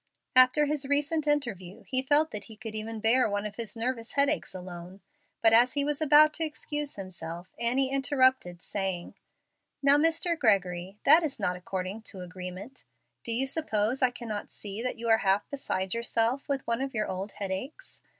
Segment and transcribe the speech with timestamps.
[0.35, 4.13] After his recent interview he felt that he could even bear one of his nervous
[4.13, 5.01] headaches alone.
[5.43, 9.13] But as he was about to excuse himself, Annie interrupted, saying,
[9.83, 10.35] "Now, Mr.
[10.35, 12.83] Gregory, that is not according to agreement.
[13.23, 16.95] Do you suppose I cannot see that you are half beside yourself with one of
[16.95, 18.01] your old headaches?